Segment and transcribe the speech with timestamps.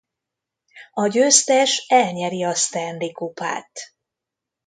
[0.93, 3.71] A győztes elnyeri a Stanley-kupát.